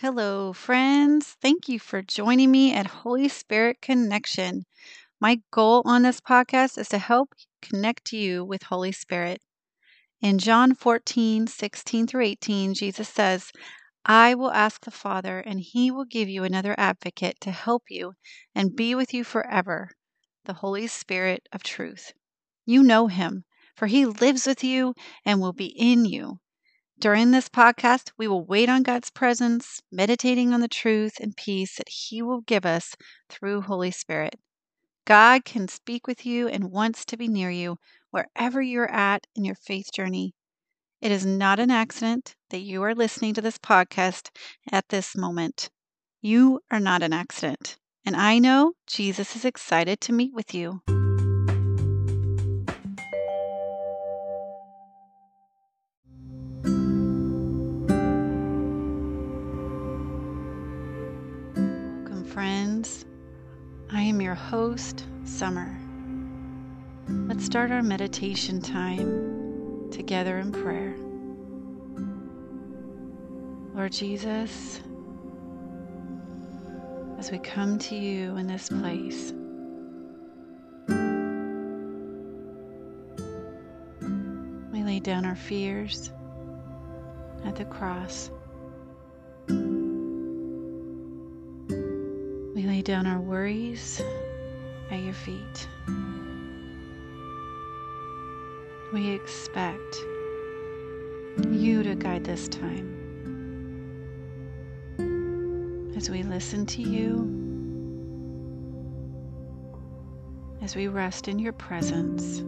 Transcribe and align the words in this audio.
Hello, 0.00 0.52
friends. 0.52 1.36
Thank 1.42 1.68
you 1.68 1.80
for 1.80 2.02
joining 2.02 2.52
me 2.52 2.72
at 2.72 2.86
Holy 2.86 3.28
Spirit 3.28 3.82
Connection. 3.82 4.64
My 5.20 5.40
goal 5.50 5.82
on 5.84 6.02
this 6.02 6.20
podcast 6.20 6.78
is 6.78 6.88
to 6.90 6.98
help 6.98 7.34
connect 7.60 8.12
you 8.12 8.44
with 8.44 8.62
Holy 8.62 8.92
Spirit. 8.92 9.42
In 10.20 10.38
John 10.38 10.76
14, 10.76 11.48
16 11.48 12.06
through 12.06 12.24
18, 12.26 12.74
Jesus 12.74 13.08
says, 13.08 13.50
I 14.04 14.36
will 14.36 14.52
ask 14.52 14.84
the 14.84 14.92
Father, 14.92 15.40
and 15.40 15.58
he 15.58 15.90
will 15.90 16.04
give 16.04 16.28
you 16.28 16.44
another 16.44 16.76
advocate 16.78 17.40
to 17.40 17.50
help 17.50 17.82
you 17.88 18.12
and 18.54 18.76
be 18.76 18.94
with 18.94 19.12
you 19.12 19.24
forever 19.24 19.90
the 20.44 20.52
Holy 20.52 20.86
Spirit 20.86 21.48
of 21.52 21.64
truth. 21.64 22.12
You 22.64 22.84
know 22.84 23.08
him, 23.08 23.42
for 23.74 23.88
he 23.88 24.06
lives 24.06 24.46
with 24.46 24.62
you 24.62 24.94
and 25.24 25.40
will 25.40 25.52
be 25.52 25.74
in 25.76 26.04
you. 26.04 26.38
During 27.00 27.30
this 27.30 27.48
podcast, 27.48 28.10
we 28.18 28.26
will 28.26 28.44
wait 28.44 28.68
on 28.68 28.82
God's 28.82 29.08
presence, 29.10 29.80
meditating 29.92 30.52
on 30.52 30.60
the 30.60 30.66
truth 30.66 31.20
and 31.20 31.36
peace 31.36 31.76
that 31.76 31.88
He 31.88 32.22
will 32.22 32.40
give 32.40 32.66
us 32.66 32.96
through 33.28 33.60
Holy 33.60 33.92
Spirit. 33.92 34.34
God 35.06 35.44
can 35.44 35.68
speak 35.68 36.08
with 36.08 36.26
you 36.26 36.48
and 36.48 36.72
wants 36.72 37.04
to 37.04 37.16
be 37.16 37.28
near 37.28 37.50
you 37.50 37.76
wherever 38.10 38.60
you're 38.60 38.90
at 38.90 39.28
in 39.36 39.44
your 39.44 39.54
faith 39.54 39.92
journey. 39.94 40.34
It 41.00 41.12
is 41.12 41.24
not 41.24 41.60
an 41.60 41.70
accident 41.70 42.34
that 42.50 42.62
you 42.62 42.82
are 42.82 42.96
listening 42.96 43.32
to 43.34 43.42
this 43.42 43.58
podcast 43.58 44.30
at 44.72 44.88
this 44.88 45.16
moment. 45.16 45.70
You 46.20 46.58
are 46.68 46.80
not 46.80 47.04
an 47.04 47.12
accident. 47.12 47.76
And 48.04 48.16
I 48.16 48.40
know 48.40 48.72
Jesus 48.88 49.36
is 49.36 49.44
excited 49.44 50.00
to 50.00 50.12
meet 50.12 50.34
with 50.34 50.52
you. 50.52 50.80
Am 64.08 64.22
your 64.22 64.34
host, 64.34 65.04
Summer. 65.24 65.76
Let's 67.08 67.44
start 67.44 67.70
our 67.70 67.82
meditation 67.82 68.62
time 68.62 69.90
together 69.90 70.38
in 70.38 70.50
prayer. 70.50 70.94
Lord 73.74 73.92
Jesus, 73.92 74.80
as 77.18 77.30
we 77.30 77.38
come 77.38 77.78
to 77.80 77.94
you 77.94 78.36
in 78.38 78.46
this 78.46 78.70
place, 78.70 79.34
we 84.72 84.82
lay 84.84 85.00
down 85.00 85.26
our 85.26 85.36
fears 85.36 86.10
at 87.44 87.56
the 87.56 87.66
cross. 87.66 88.30
Down 92.88 93.06
our 93.06 93.20
worries 93.20 94.00
at 94.90 95.00
your 95.00 95.12
feet. 95.12 95.68
We 98.94 99.10
expect 99.10 99.96
you 101.50 101.82
to 101.82 101.94
guide 101.94 102.24
this 102.24 102.48
time 102.48 102.88
as 105.98 106.08
we 106.08 106.22
listen 106.22 106.64
to 106.64 106.80
you, 106.80 107.28
as 110.62 110.74
we 110.74 110.88
rest 110.88 111.28
in 111.28 111.38
your 111.38 111.52
presence. 111.52 112.42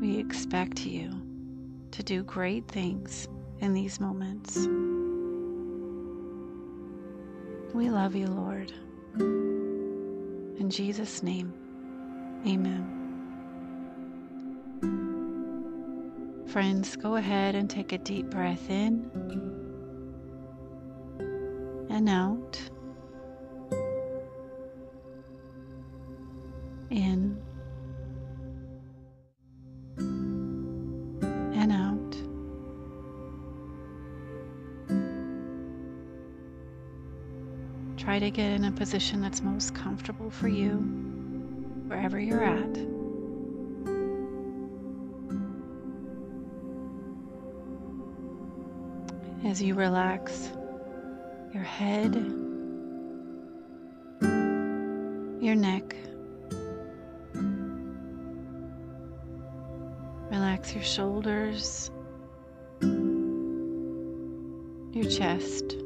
We 0.00 0.18
expect 0.18 0.84
you 0.84 1.12
to 1.92 2.02
do 2.02 2.24
great 2.24 2.66
things 2.66 3.28
in 3.60 3.74
these 3.74 4.00
moments. 4.00 4.66
We 7.78 7.90
love 7.90 8.16
you, 8.16 8.26
Lord. 8.26 8.72
In 9.20 10.68
Jesus' 10.68 11.22
name, 11.22 11.54
amen. 12.44 12.84
Friends, 16.48 16.96
go 16.96 17.14
ahead 17.14 17.54
and 17.54 17.70
take 17.70 17.92
a 17.92 17.98
deep 17.98 18.30
breath 18.30 18.68
in 18.68 19.08
and 21.88 22.08
out. 22.08 22.67
Try 38.08 38.20
to 38.20 38.30
get 38.30 38.52
in 38.52 38.64
a 38.64 38.72
position 38.72 39.20
that's 39.20 39.42
most 39.42 39.74
comfortable 39.74 40.30
for 40.30 40.48
you, 40.48 40.76
wherever 41.88 42.18
you're 42.18 42.42
at. 42.42 42.78
As 49.44 49.60
you 49.60 49.74
relax 49.74 50.50
your 51.52 51.62
head, 51.62 52.14
your 55.42 55.54
neck, 55.54 55.94
relax 60.30 60.72
your 60.72 60.82
shoulders, 60.82 61.90
your 64.94 65.10
chest. 65.10 65.76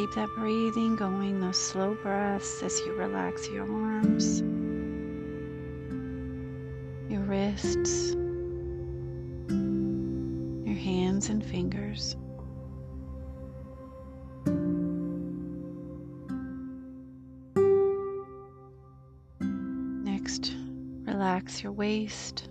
Keep 0.00 0.14
that 0.14 0.34
breathing 0.34 0.96
going, 0.96 1.40
those 1.40 1.58
slow 1.58 1.94
breaths 2.02 2.62
as 2.62 2.80
you 2.86 2.94
relax 2.94 3.46
your 3.50 3.70
arms, 3.70 4.40
your 7.10 7.20
wrists, 7.20 8.14
your 10.64 10.74
hands 10.74 11.28
and 11.28 11.44
fingers. 11.44 12.16
Next, 20.02 20.54
relax 21.04 21.62
your 21.62 21.72
waist, 21.72 22.48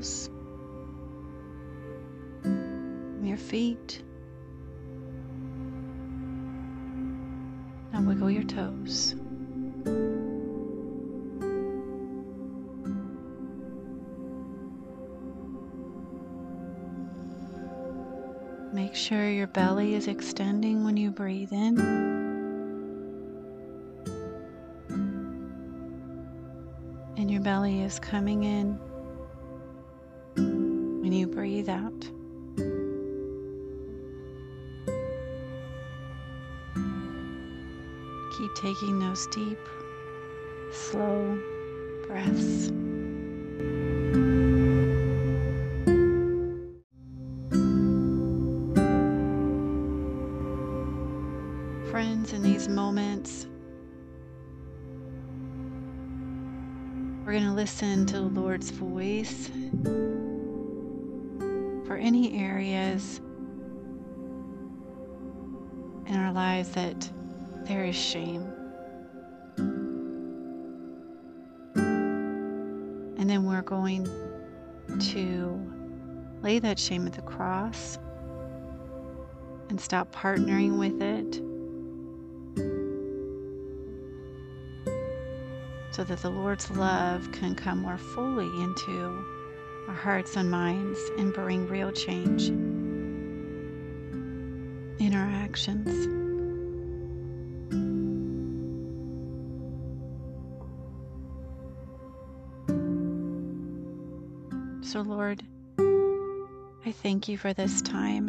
your 0.00 0.30
your 3.22 3.36
feet. 3.36 4.02
Now 7.92 8.00
wiggle 8.02 8.30
your 8.30 8.44
toes. 8.44 9.14
Make 18.72 18.94
sure 18.94 19.28
your 19.28 19.48
belly 19.48 19.94
is 19.94 20.06
extending 20.08 20.84
when 20.84 20.96
you 20.96 21.10
breathe 21.10 21.52
in. 21.52 21.78
And 27.16 27.30
your 27.30 27.42
belly 27.42 27.82
is 27.82 27.98
coming 27.98 28.44
in 28.44 28.78
breathe 31.60 31.68
out. 31.68 32.00
Keep 38.38 38.54
taking 38.54 38.98
those 38.98 39.26
deep, 39.26 39.58
slow 40.72 41.38
breaths. 42.06 42.68
Friends, 51.90 52.32
in 52.32 52.42
these 52.42 52.68
moments, 52.68 53.46
We're 57.22 57.38
going 57.38 57.44
to 57.44 57.54
listen 57.54 58.06
to 58.06 58.14
the 58.14 58.22
Lord's 58.22 58.72
voice 58.72 59.50
for 61.90 61.96
any 61.96 62.40
areas 62.40 63.20
in 66.06 66.14
our 66.14 66.32
lives 66.32 66.70
that 66.70 67.10
there 67.64 67.84
is 67.84 67.96
shame. 67.96 68.46
And 73.18 73.28
then 73.28 73.44
we're 73.44 73.62
going 73.62 74.04
to 75.00 75.72
lay 76.42 76.60
that 76.60 76.78
shame 76.78 77.08
at 77.08 77.14
the 77.14 77.22
cross 77.22 77.98
and 79.68 79.80
stop 79.80 80.14
partnering 80.14 80.78
with 80.78 81.02
it 81.02 81.42
so 85.92 86.04
that 86.04 86.22
the 86.22 86.30
Lord's 86.30 86.70
love 86.70 87.32
can 87.32 87.56
come 87.56 87.80
more 87.80 87.98
fully 87.98 88.46
into 88.62 89.39
our 89.90 89.96
hearts 89.96 90.36
and 90.36 90.48
minds 90.48 91.00
and 91.18 91.34
bring 91.34 91.66
real 91.66 91.90
change 91.90 92.46
in 95.00 95.12
our 95.12 95.26
actions. 95.26 95.88
So, 104.88 105.00
Lord, 105.00 105.42
I 106.86 106.92
thank 106.92 107.26
you 107.26 107.36
for 107.36 107.52
this 107.52 107.82
time. 107.82 108.28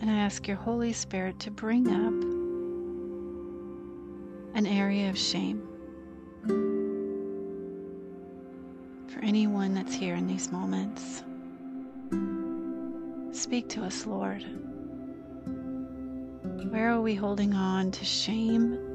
And 0.00 0.10
I 0.10 0.14
ask 0.14 0.48
your 0.48 0.56
Holy 0.56 0.92
Spirit 0.92 1.38
to 1.40 1.52
bring 1.52 1.86
up 1.86 2.12
an 4.56 4.66
area 4.66 5.10
of 5.10 5.16
shame 5.16 5.62
for 9.12 9.20
anyone 9.20 9.74
that's 9.74 9.94
here 9.94 10.14
in 10.14 10.26
these 10.26 10.50
moments. 10.50 11.22
Speak 13.32 13.68
to 13.70 13.84
us, 13.84 14.06
Lord. 14.06 14.44
Where 16.70 16.90
are 16.90 17.00
we 17.00 17.14
holding 17.14 17.52
on 17.52 17.90
to 17.90 18.04
shame? 18.04 18.91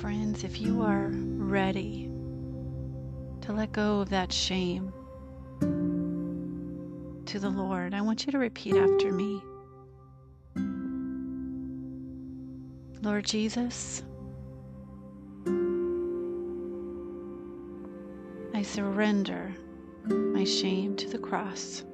Friends, 0.00 0.44
if 0.44 0.58
you 0.62 0.80
are 0.80 1.10
ready 1.12 2.10
to 3.42 3.52
let 3.52 3.70
go 3.70 4.00
of 4.00 4.08
that 4.08 4.32
shame 4.32 4.90
to 7.26 7.38
the 7.38 7.50
Lord, 7.50 7.92
I 7.92 8.00
want 8.00 8.24
you 8.24 8.32
to 8.32 8.38
repeat 8.38 8.76
after 8.76 9.12
me. 9.12 9.42
Lord 13.02 13.26
Jesus, 13.26 14.02
I 18.54 18.62
surrender 18.62 19.54
my 20.06 20.44
shame 20.44 20.96
to 20.96 21.08
the 21.10 21.18
cross. 21.18 21.84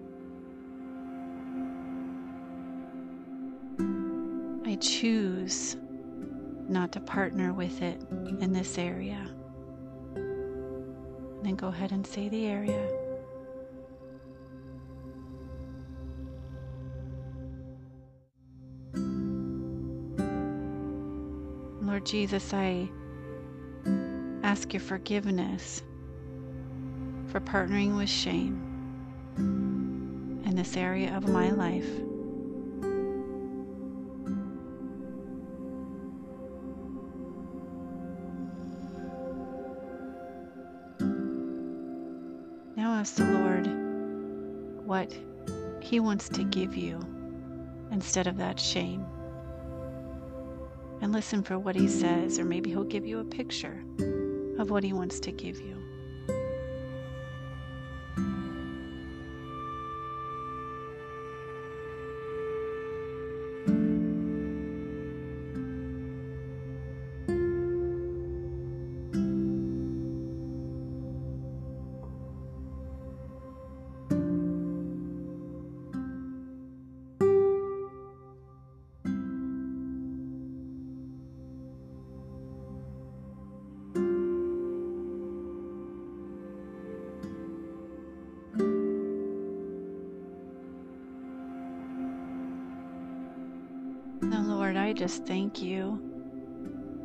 I 4.65 4.77
choose 4.77 5.77
not 6.69 6.93
to 6.93 7.01
partner 7.01 7.53
with 7.53 7.83
it 7.83 8.01
in 8.11 8.53
this 8.53 8.79
area. 8.79 9.29
And 10.15 11.45
then 11.45 11.57
go 11.57 11.69
ahead 11.69 11.93
and 11.93 12.07
say 12.07 12.29
the 12.29 12.47
area. 12.47 12.89
Lord 21.83 22.05
Jesus, 22.05 22.53
I 22.53 22.89
ask 24.43 24.73
your 24.73 24.81
forgiveness 24.81 25.83
for 27.29 27.41
partnering 27.41 27.97
with 27.97 28.09
shame 28.09 28.63
in 29.37 30.55
this 30.55 30.77
area 30.77 31.17
of 31.17 31.29
my 31.29 31.51
life. 31.51 31.89
Ask 43.07 43.15
the 43.19 43.25
Lord 43.25 44.85
what 44.85 45.17
He 45.81 46.01
wants 46.01 46.29
to 46.31 46.43
give 46.43 46.75
you 46.75 46.99
instead 47.93 48.27
of 48.27 48.37
that 48.39 48.59
shame. 48.59 49.07
And 51.01 51.13
listen 51.13 51.45
for 51.45 51.57
what 51.57 51.77
He 51.77 51.87
says, 51.87 52.41
or 52.41 52.45
maybe 52.45 52.71
He'll 52.71 52.83
give 52.83 53.07
you 53.07 53.21
a 53.21 53.25
picture 53.25 53.81
of 54.59 54.71
what 54.71 54.83
He 54.83 54.93
wants 54.93 55.21
to 55.21 55.31
give 55.31 55.61
you. 55.61 55.86
Just 94.97 95.27
thank 95.27 95.61
you 95.61 96.01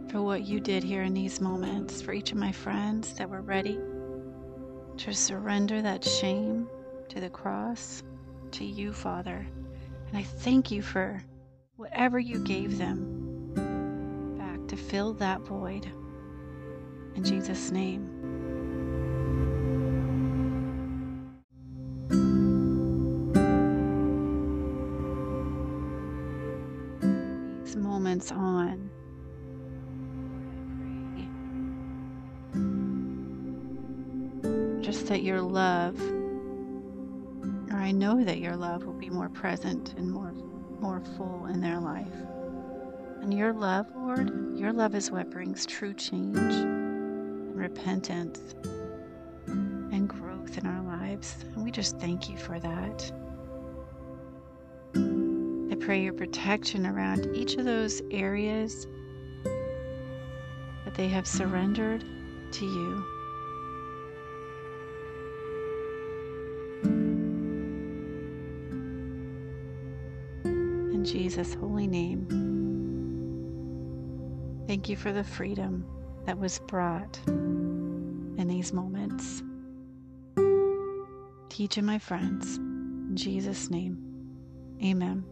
for 0.09 0.21
what 0.21 0.43
you 0.43 0.59
did 0.59 0.81
here 0.81 1.03
in 1.03 1.13
these 1.13 1.41
moments, 1.41 2.01
for 2.01 2.13
each 2.13 2.31
of 2.31 2.37
my 2.37 2.51
friends 2.51 3.13
that 3.15 3.29
were 3.29 3.41
ready 3.41 3.77
to 4.97 5.13
surrender 5.13 5.81
that 5.81 6.03
shame 6.03 6.69
to 7.09 7.19
the 7.19 7.29
cross, 7.29 8.01
to 8.51 8.63
you, 8.63 8.93
Father. 8.93 9.45
And 10.07 10.17
I 10.17 10.23
thank 10.23 10.71
you 10.71 10.81
for 10.81 11.21
whatever 11.75 12.17
you 12.17 12.39
gave 12.39 12.77
them 12.77 13.53
back 14.37 14.67
to 14.69 14.77
fill 14.77 15.13
that 15.15 15.41
void. 15.41 15.85
In 17.15 17.23
Jesus' 17.23 17.71
name. 17.71 18.10
Just 34.91 35.07
that 35.07 35.23
your 35.23 35.41
love, 35.41 35.97
or 37.71 37.77
I 37.77 37.93
know 37.93 38.25
that 38.25 38.39
your 38.39 38.57
love 38.57 38.83
will 38.83 38.91
be 38.91 39.09
more 39.09 39.29
present 39.29 39.93
and 39.95 40.11
more 40.11 40.33
more 40.81 40.99
full 41.15 41.45
in 41.45 41.61
their 41.61 41.79
life. 41.79 42.13
And 43.21 43.33
your 43.33 43.53
love, 43.53 43.85
Lord, 43.95 44.29
your 44.59 44.73
love 44.73 44.93
is 44.93 45.09
what 45.09 45.29
brings 45.31 45.65
true 45.65 45.93
change 45.93 46.35
and 46.35 47.55
repentance 47.55 48.53
and 49.47 50.09
growth 50.09 50.57
in 50.57 50.67
our 50.67 50.83
lives. 50.83 51.37
And 51.55 51.63
we 51.63 51.71
just 51.71 51.97
thank 51.97 52.29
you 52.29 52.37
for 52.37 52.59
that. 52.59 53.11
I 54.93 55.75
pray 55.75 56.03
your 56.03 56.11
protection 56.11 56.85
around 56.85 57.33
each 57.33 57.55
of 57.55 57.63
those 57.63 58.01
areas 58.11 58.87
that 60.83 60.95
they 60.95 61.07
have 61.07 61.25
surrendered 61.25 62.03
to 62.51 62.65
you. 62.65 63.20
Jesus' 71.31 71.53
holy 71.53 71.87
name, 71.87 72.27
thank 74.67 74.89
you 74.89 74.97
for 74.97 75.13
the 75.13 75.23
freedom 75.23 75.85
that 76.25 76.37
was 76.37 76.59
brought 76.67 77.21
in 77.25 78.49
these 78.49 78.73
moments. 78.73 79.41
Teach 81.47 81.77
and 81.77 81.87
my 81.87 81.99
friends. 81.99 82.57
In 82.57 83.15
Jesus' 83.15 83.69
name, 83.69 83.97
amen. 84.83 85.23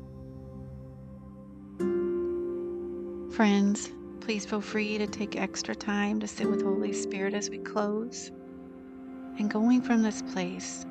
Friends, 3.34 3.91
please 4.22 4.46
feel 4.46 4.62
free 4.62 4.98
to 5.00 5.06
take 5.06 5.36
extra 5.36 5.75
time 5.75 6.22
to 6.22 6.27
sit 6.27 6.50
with 6.50 6.62
Holy 6.62 6.94
Spirit 6.94 7.34
as 7.34 7.50
we 7.50 7.58
close. 7.58 8.32
And 9.38 9.51
going 9.51 9.82
from 9.82 10.01
this 10.01 10.22
place, 10.22 10.86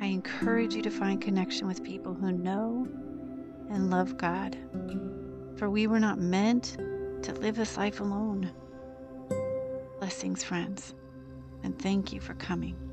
I 0.00 0.06
encourage 0.06 0.74
you 0.74 0.82
to 0.82 0.90
find 0.90 1.20
connection 1.20 1.68
with 1.68 1.84
people 1.84 2.14
who 2.14 2.32
know 2.32 2.88
and 3.70 3.90
love 3.90 4.16
God. 4.16 4.56
For 5.56 5.70
we 5.70 5.86
were 5.86 6.00
not 6.00 6.18
meant 6.18 6.76
to 7.22 7.32
live 7.34 7.56
this 7.56 7.76
life 7.76 8.00
alone. 8.00 8.50
Blessings, 9.98 10.42
friends, 10.42 10.94
and 11.62 11.78
thank 11.78 12.12
you 12.12 12.20
for 12.20 12.34
coming. 12.34 12.83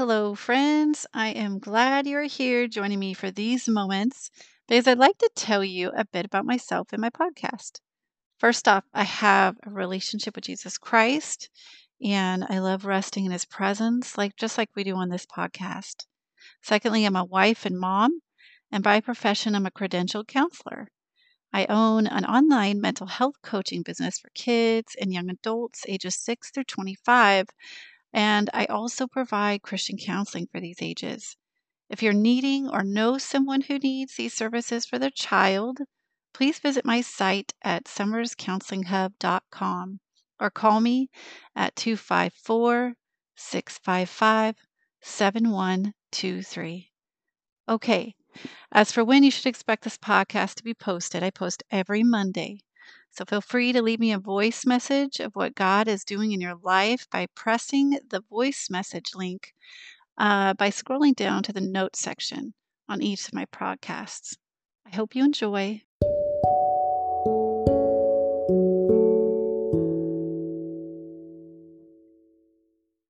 Hello, 0.00 0.34
friends. 0.34 1.06
I 1.12 1.28
am 1.28 1.58
glad 1.58 2.06
you're 2.06 2.22
here 2.22 2.66
joining 2.66 2.98
me 2.98 3.12
for 3.12 3.30
these 3.30 3.68
moments 3.68 4.30
because 4.66 4.88
I'd 4.88 4.96
like 4.96 5.18
to 5.18 5.30
tell 5.36 5.62
you 5.62 5.92
a 5.94 6.06
bit 6.06 6.24
about 6.24 6.46
myself 6.46 6.88
and 6.94 7.02
my 7.02 7.10
podcast. 7.10 7.80
First 8.38 8.66
off, 8.66 8.84
I 8.94 9.02
have 9.02 9.58
a 9.62 9.70
relationship 9.70 10.36
with 10.36 10.44
Jesus 10.44 10.78
Christ 10.78 11.50
and 12.02 12.46
I 12.48 12.60
love 12.60 12.86
resting 12.86 13.26
in 13.26 13.30
his 13.30 13.44
presence, 13.44 14.16
like 14.16 14.36
just 14.36 14.56
like 14.56 14.70
we 14.74 14.84
do 14.84 14.96
on 14.96 15.10
this 15.10 15.26
podcast. 15.26 16.06
Secondly, 16.62 17.04
I'm 17.04 17.14
a 17.14 17.22
wife 17.22 17.66
and 17.66 17.78
mom, 17.78 18.22
and 18.72 18.82
by 18.82 19.02
profession, 19.02 19.54
I'm 19.54 19.66
a 19.66 19.70
credentialed 19.70 20.28
counselor. 20.28 20.88
I 21.52 21.66
own 21.66 22.06
an 22.06 22.24
online 22.24 22.80
mental 22.80 23.08
health 23.08 23.34
coaching 23.42 23.82
business 23.82 24.18
for 24.18 24.30
kids 24.34 24.96
and 24.98 25.12
young 25.12 25.28
adults 25.28 25.84
ages 25.86 26.14
6 26.14 26.52
through 26.52 26.64
25 26.64 27.48
and 28.12 28.50
I 28.52 28.66
also 28.66 29.06
provide 29.06 29.62
Christian 29.62 29.96
counseling 29.96 30.48
for 30.50 30.58
these 30.60 30.78
ages. 30.80 31.36
If 31.88 32.02
you're 32.02 32.12
needing 32.12 32.68
or 32.68 32.82
know 32.82 33.16
someone 33.18 33.60
who 33.62 33.78
needs 33.78 34.16
these 34.16 34.34
services 34.34 34.84
for 34.86 34.98
their 34.98 35.10
child, 35.10 35.78
please 36.32 36.58
visit 36.58 36.84
my 36.84 37.00
site 37.00 37.54
at 37.62 37.84
summerscounselinghub.com 37.84 40.00
or 40.38 40.50
call 40.50 40.80
me 40.80 41.10
at 41.54 41.76
254 41.76 42.94
655 43.36 44.56
7123. 45.02 46.90
Okay, 47.68 48.14
as 48.72 48.90
for 48.92 49.04
when 49.04 49.22
you 49.22 49.30
should 49.30 49.46
expect 49.46 49.84
this 49.84 49.98
podcast 49.98 50.54
to 50.54 50.64
be 50.64 50.74
posted, 50.74 51.22
I 51.22 51.30
post 51.30 51.62
every 51.70 52.02
Monday. 52.02 52.60
So 53.12 53.24
feel 53.24 53.40
free 53.40 53.72
to 53.72 53.82
leave 53.82 54.00
me 54.00 54.12
a 54.12 54.18
voice 54.18 54.64
message 54.64 55.20
of 55.20 55.34
what 55.34 55.54
God 55.54 55.88
is 55.88 56.04
doing 56.04 56.32
in 56.32 56.40
your 56.40 56.56
life 56.62 57.06
by 57.10 57.26
pressing 57.34 57.98
the 58.08 58.22
voice 58.30 58.68
message 58.70 59.14
link 59.14 59.52
uh, 60.16 60.54
by 60.54 60.70
scrolling 60.70 61.16
down 61.16 61.42
to 61.44 61.52
the 61.52 61.60
notes 61.60 62.00
section 62.00 62.54
on 62.88 63.02
each 63.02 63.26
of 63.26 63.34
my 63.34 63.46
podcasts. 63.46 64.36
I 64.86 64.94
hope 64.94 65.14
you 65.14 65.24
enjoy. 65.24 65.82